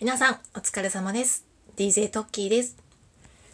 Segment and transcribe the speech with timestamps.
[0.00, 1.44] 皆さんお疲れ様です。
[1.76, 2.76] DJ トッキーです。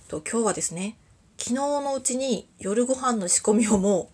[0.08, 0.98] と今日はですね
[1.38, 4.10] 昨日のうちに夜ご飯の仕込みをも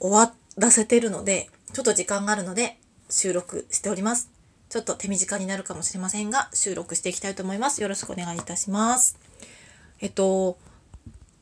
[0.00, 2.78] う終わらせてるのでちょっと時間があるので
[3.10, 4.30] 収録しております。
[4.70, 7.82] ちょっと手短になるかもしれませんが収録していきたいと思います。
[7.82, 9.18] よろしくお願いいたします。
[10.00, 10.56] えっと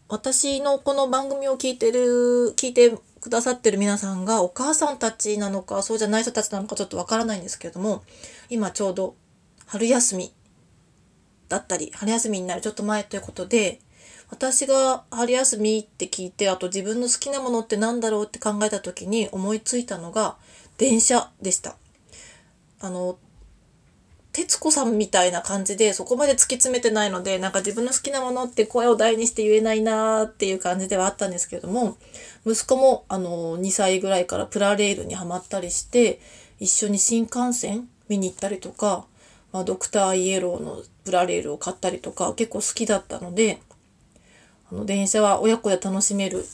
[0.09, 8.03] 私のこの番組を聞いてる聞いてくださってる皆さんがお母さんたちなのかそうじゃない人たちなのかちょっとわからないんですけれども
[8.51, 9.15] 今ちょうど
[9.69, 10.33] 春休み
[11.49, 13.81] だったり春休みになるちょっと前ということで
[14.31, 20.37] 私が春休みって聞いてあと自分の好きなものって何だろうって考えた時に思いついたのが
[20.77, 21.77] 電車でした。
[22.81, 23.19] あの
[24.33, 31.97] 徹子さんみたいな感じでそこまで突き詰めてないのでなんか自分の好きなものって声を大にして言えないなーっていう感じではあったんですけれども
[32.47, 36.21] 息子もあの2歳ぐらいからプラレールにはまったりして
[36.61, 39.05] 一緒に新幹線見に行ったりとか、
[39.53, 43.61] まあ、ドクターイエローのプラレールを買ったりとか結構好きだったので
[44.71, 46.45] あの電車は親子で楽しめる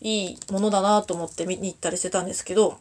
[0.00, 2.78] いいものだなと思って見に行ったりしてたんですけど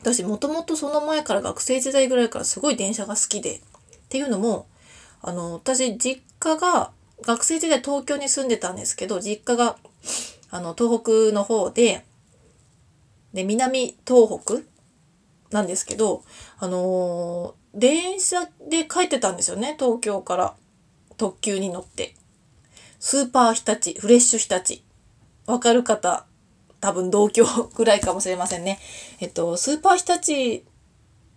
[0.00, 3.60] 私もともとその前から学生時代ぐらいからすごい電車が好きでっ
[4.08, 4.66] ていうのも
[5.20, 9.76] あの私実家が学生時代東京に住んでたんですけど実家が
[10.50, 12.04] あの東北の方で
[13.34, 14.60] で南東北
[15.50, 16.22] なんですけど
[16.58, 20.54] あのー、電車で帰ってたんですよね東京から
[21.16, 22.14] 特急に乗って
[22.98, 24.82] スーパー日立フレッシュ日立
[25.46, 26.26] わかる方
[26.80, 28.78] 多分同居 ぐらいかもしれませんね。
[29.20, 30.64] えっと、スーパー日立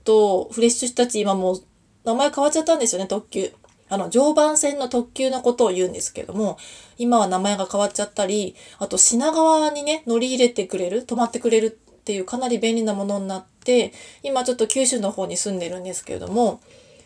[0.04, 1.64] とフレッシュ日立今もう
[2.04, 3.52] 名前変わっちゃったんですよね、特急。
[3.90, 6.58] あの、常磐線の特急のことを言うんですけども、
[6.98, 11.80] 今は名前が変わっちゃったり、あと品川にね、乗り入れてくれる、泊まってくれる
[12.10, 13.94] っていうかなり便利なものになって、
[14.24, 16.60] 今ちょっと九州の方に住んでるんですけれども、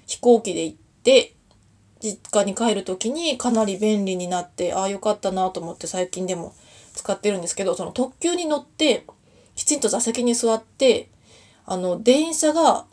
[0.08, 1.34] 飛行機で行って、
[2.00, 6.56] 実家に帰る時にかなり便利になって、ああよかったなと思って最近でも
[6.94, 9.06] 使ってるんですけどその特急に乗って
[9.56, 11.10] きちんと座席に座って
[11.66, 12.86] あの電車が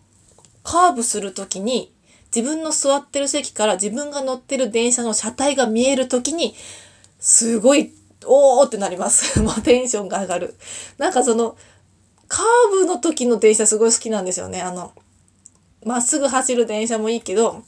[0.65, 1.93] カーブする時に
[2.35, 6.55] 自分の座ってる席から自分が乗ってる電車の車体が見える時に
[7.19, 7.93] すごい
[8.27, 9.41] おーってなります。
[9.43, 10.55] もうテンションが上がる。
[10.99, 11.57] なんかその
[12.31, 14.63] カーブの時の電車すごい好きなんですよね。
[14.63, 14.93] あの
[15.85, 17.65] まっすぐ走る電車もいいけど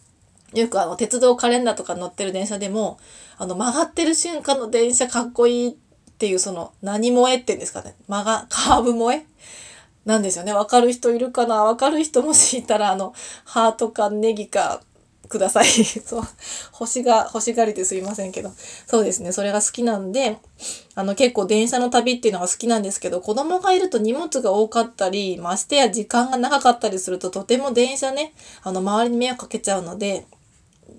[0.55, 3.01] よくあの鉄道カレンダーとか乗ってる電車でも
[3.39, 5.75] あの曲がってる瞬間の電車かっこいいっ
[6.19, 7.97] ていうその何萌えって言うんですかね。
[8.07, 9.27] 間がカーブ萌え？
[10.05, 10.53] なんですよね。
[10.53, 11.65] わかる人いるかな？
[11.65, 13.15] わかる人もしいたらあの
[13.45, 14.81] ハートかネギか
[15.33, 15.67] ください。
[16.07, 16.23] そう。
[16.73, 18.53] 星が星がりですいませんけど。
[18.87, 19.33] そうですね。
[19.33, 20.37] それが好きなんで
[20.95, 30.27] あの結構電車の旅っていうのが好きなんですけど子供がいると荷物が多かったりましてや時間が長かったりするととても電車ねあの周りに迷惑かけちゃうので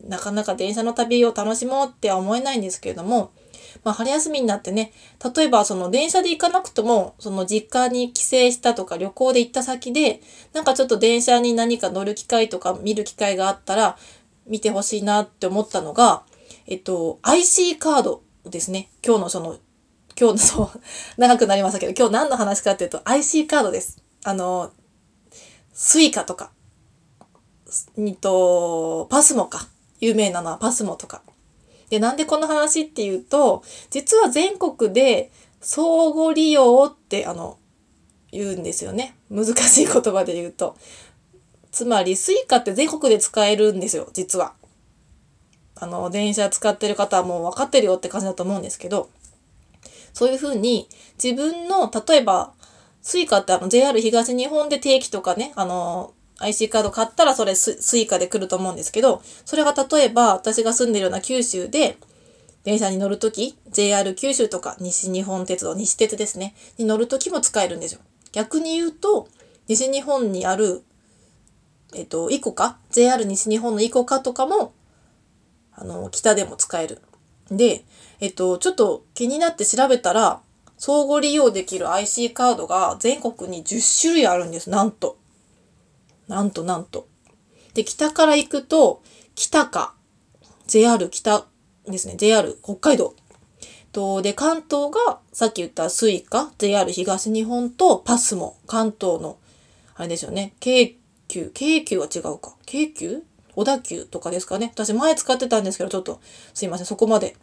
[0.08, 3.32] なかなか電車の旅を楽しもうっては思えないんですけれども
[3.84, 4.94] まあ、春休みになってね
[5.36, 10.22] 例えばその電車で行かなくともその実家に帰省したとか旅行で行った先で
[10.54, 13.98] なんかちょっと電車に何か乗る機会とか見る機会があったら
[14.46, 16.24] 見てほしいなって思ったのが、
[16.68, 19.58] えっと、IC カードですね今日のその
[20.20, 20.82] 今日の そう
[21.18, 24.02] 長くなりましたけど今日何の話かっていうと IC カードです。
[24.24, 24.72] あの
[25.74, 26.52] スイカとか、
[27.98, 29.68] にと、パスモか。
[30.00, 31.24] 有名なのはパスモとか。
[31.90, 37.60] でなんでこの話っていうと実は全国で相互利用ってあの
[38.32, 40.76] 言うんですよね難しい言葉で言うと
[41.74, 44.54] つまり Suica って全国で使えるんですよ実は
[45.76, 49.10] あの電車使ってる方はもう分かってるよって感じだと思うんですけど
[50.14, 50.88] そういうふうに
[51.22, 52.54] 自分の例えば
[53.02, 61.98] Suica ってあの JR 東日本で定期とかねあの IC カード買ったらそれスイカで来ると思うんですけどそれが例えば私が住んでるような九州で
[62.64, 68.02] 電車に乗る時 JR 九州とか西日本鉄道西鉄ですねに乗る時も使えるんですよ。
[68.32, 69.28] 逆に言うと
[69.68, 70.84] 西日本にある
[71.96, 74.74] えっとイコカ？JR 西日本のイコカとかも
[75.74, 77.02] あの北でも使える。
[77.52, 77.84] で
[78.20, 80.42] えっとちょっと気になって調べたら
[80.78, 85.18] 相互利用できる IC カードが全国に10種類あるんですなんと。
[86.28, 87.08] なんとなんと。
[87.74, 89.02] で、北から行くと、
[89.36, 89.94] 北か、
[90.68, 91.46] JR 北
[91.88, 93.16] ですね、JR 北海道。
[93.92, 99.38] と、で、関東が、さっき言ったスイカ、JR 東日本とパスモ、関東の、
[99.96, 100.98] あれですよね、京
[101.34, 102.56] 急、京急は違うか。
[102.66, 103.24] 京急
[103.56, 104.72] 小田急とかですかね。
[104.74, 106.20] 私前使ってたんですけど、ちょっと
[106.54, 107.36] すいません、そこまで。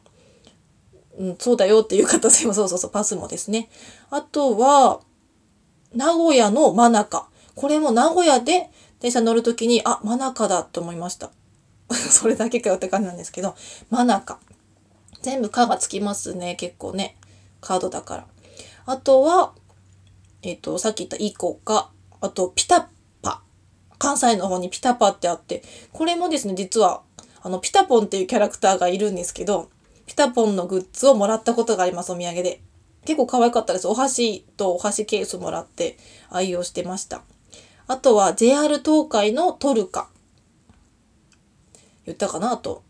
[1.19, 3.69] うん、そうだよっていう方すいません、そうそうそう、パスモですね。
[4.11, 5.01] あとは、
[5.95, 7.29] 名古屋の真中。
[7.57, 8.71] これも名古屋で
[9.01, 11.31] 電車乗る時にあ真中だと思いました
[11.91, 13.57] それだけかよって感じなんですけど、
[13.91, 14.39] マナカ。
[15.23, 17.17] 全部カがつきますね、結構ね。
[17.61, 18.27] カードだから。
[18.87, 19.53] あとは、
[20.43, 21.91] えっ、ー、と、さっき言ったイコカ、
[22.21, 23.00] あとピタパ。
[24.01, 25.63] 関西の方にピタパってあって、
[25.93, 27.03] これもですね、実は、
[27.43, 29.71] あの、ピタポンっていうキャラクターがいるんですけど、
[30.07, 32.63] ピタポンのグッズをもらったことがあります、お土産で。
[33.05, 33.87] 結構可愛かったです。
[33.87, 35.99] お箸とお箸ケースもらって
[36.31, 37.23] 愛用してました。
[37.87, 40.09] あとは JR 東海のトルカ。
[42.07, 42.57] 言ったかな？
[42.57, 42.83] と。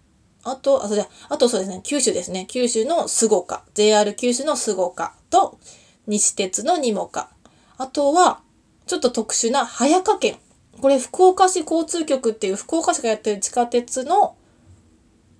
[0.42, 2.46] あと、あ、それあとそうですね、九州ですね。
[2.48, 3.64] 九州のスゴカ。
[3.74, 5.58] JR 九州のスゴカと、
[6.06, 7.30] 西鉄のニモカ。
[7.78, 8.40] あとは、
[8.86, 10.38] ちょっと特殊な早川県。
[10.80, 14.36] これ、福岡市交通局っていう福岡市がやってる地下鉄の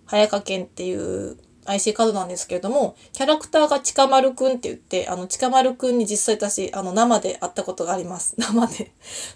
[0.06, 8.34] 早川県っていう IC カードなんですけれども、キャラクターがちかまるくんって言って、あの、ちかまるくんに実際私、あの、生で会ったことがあります。
[8.38, 8.92] 生で、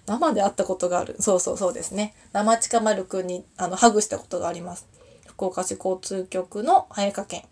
[0.06, 1.16] 生で会ったことがある。
[1.20, 2.14] そうそうそうですね。
[2.32, 4.88] 生ちかまるくんに、あの、ハグしたことがあります。
[5.26, 7.44] 福岡市交通局の早川県。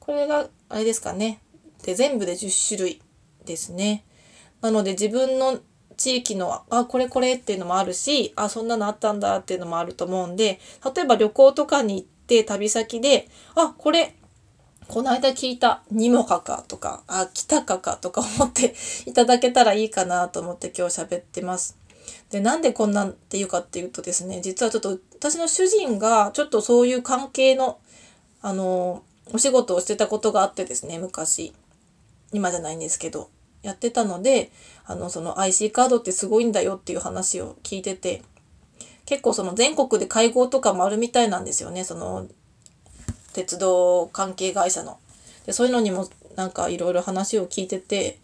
[0.00, 1.40] これが、あれですかね。
[1.82, 3.02] で、全部で10種類
[3.44, 4.04] ですね。
[4.60, 5.58] なので、自分の
[5.96, 10.60] 地域の、あ、これこれっていうのもあるし、あ、そんなのあったんだっていうのもあると思うんで、
[10.94, 14.16] 例えば旅行とかに行って、旅先で、あ、これ、
[14.88, 18.74] この間聞いたにもかかとか、あ、来たかかとか思って
[19.06, 21.76] いただけたらいいかなと思って今日喋ってます。
[22.30, 27.78] で、なんでこんなんっていうかっていうとですね、実はちょっと私の主人がちょっとそういう関係の、
[28.42, 29.02] あの、
[29.32, 31.52] お仕事をしてたことがあってですね、昔。
[32.32, 33.30] 今じゃないんですけど、
[33.66, 34.50] やってたので、
[34.84, 38.22] あの、その IC カードってすごいんだよっていう話を聞いてて、
[39.04, 41.84] 結構その全国で会合とかもあるみたいなんですよね。
[41.84, 42.26] その
[43.32, 44.98] 鉄道関係会社の。
[45.44, 48.18] でそういうのにもなんかいろいろ話を聞いてて、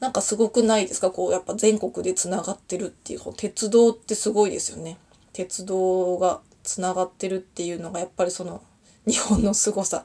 [0.00, 1.10] なんかすごくないですか？
[1.10, 4.98] こうやっぱ全国でつながってるっていう、鉄道ってすごいですよね。
[5.32, 8.62] 鉄道がつながってるっていうのがやっぱりその
[9.06, 10.04] 日本の凄さ。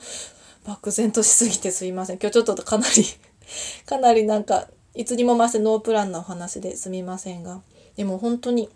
[0.66, 2.18] 漠然としすぎてすいません。
[2.18, 3.04] 今日ちょっとかなり
[3.86, 7.62] かなりなんかいつにも増してノープランなお話ですみませんが。
[7.96, 8.70] でも本当に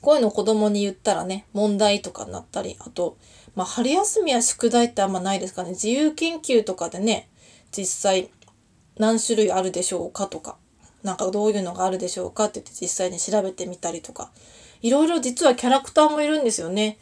[0.00, 3.16] こういうの子供に言ったらね、問題とかになったり、あと、
[3.56, 5.70] まあ、春休みは宿題ってあんまないですかね。
[5.70, 7.28] 自由研究とかでね、
[7.72, 8.30] 実際
[8.98, 10.58] 何種類あるでしょうかとか、
[11.02, 14.30] なんかどういうのがあるでしょうかって言って実際に調べてみたりとか、
[14.80, 16.98] いろいろ実はキャラクターもいるんですよね。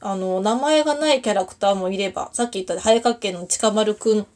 [0.00, 4.26] あの、名前がないキャラクターもいれば、さっき言った早川家の近丸くん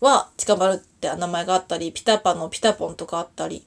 [0.00, 3.64] は、近丸って名前があったり、ピタパのピタポンとかあったり、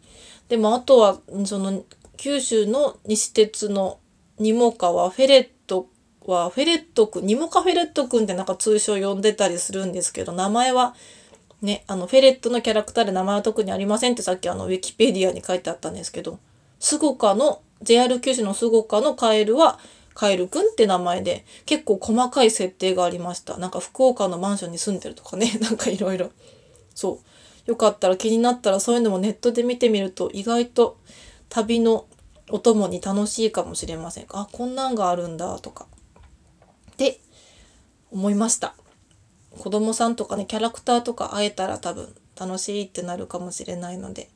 [0.50, 1.84] でもあとは、その、
[2.18, 4.00] 九州の西鉄の
[4.40, 5.88] ニモカはフェレット
[6.26, 10.96] はフェレットくん、ニモカフェレットくんってなんか通称呼んでたりするんですけど、名前は
[11.62, 16.40] ね、あのフェレットのキャラクターで名前は特にありませんってさっきあのウィキペディアに書いてあったんですけど、
[16.80, 19.80] スゴカの、JR 九州のスゴカのカエルは
[20.14, 23.58] カエルくんって名前で結構細かい設定がありました。
[23.58, 26.32] なんか福岡のマンションに住んでるとかね、 なんかいろいろ。
[26.98, 27.22] そ
[27.68, 27.70] う。
[27.70, 30.98] よかったら気になったらそういうのもネットで見てみると意外と
[31.48, 32.08] 旅の
[32.50, 34.26] お供に楽しいかもしれません。
[34.30, 35.86] あ、こんなんがあるんだとか。
[36.92, 37.20] って
[38.10, 38.74] 思いました。
[39.60, 44.32] 子供さんとかね、キャラクターとか会えたら多分楽しいってなるかもしれないので、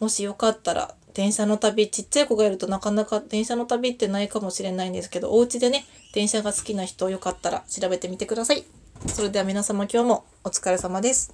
[0.00, 8.64] もしよかったら電車の旅、ちっちゃい子がいるとなかなか電車の旅ってないかもしれないんですけど、お家でね、電車が好きな人よかったら調べてみてください。
[9.06, 11.32] それでは皆様今日もお疲れ様です。